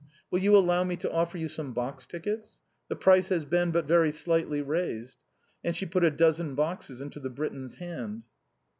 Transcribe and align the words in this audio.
Will 0.31 0.39
you 0.39 0.57
allow 0.57 0.83
me 0.83 0.95
to 0.95 1.11
offer 1.11 1.37
you 1.37 1.47
some 1.47 1.73
box 1.73 2.07
tickets? 2.07 2.61
The 2.87 2.95
price 2.95 3.29
has 3.29 3.45
been 3.45 3.69
but 3.69 3.85
very 3.85 4.11
slightly 4.11 4.59
raised;" 4.59 5.19
and 5.63 5.75
she 5.75 5.85
put 5.85 6.03
a 6.03 6.09
dozen 6.09 6.55
boxes 6.55 7.01
into 7.01 7.19
the 7.19 7.29
Briton's 7.29 7.75
hand. 7.75 8.23